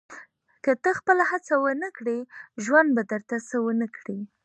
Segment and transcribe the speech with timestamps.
[0.63, 2.19] •که ته خپله هڅه ونه کړې،
[2.63, 4.19] ژوند به درته څه ونه کړي.